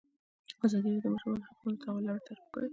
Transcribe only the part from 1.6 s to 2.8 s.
د تحول لړۍ تعقیب کړې.